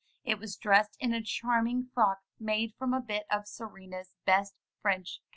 It 0.25 0.39
was 0.39 0.55
dressed 0.55 0.97
in 0.99 1.13
a 1.13 1.21
charming 1.21 1.85
frock 1.93 2.21
made 2.39 2.73
from 2.73 2.91
a 2.91 3.01
bit 3.01 3.27
of 3.29 3.47
Serena's 3.47 4.15
best 4.25 4.55
French 4.81 5.19
calico. 5.21 5.25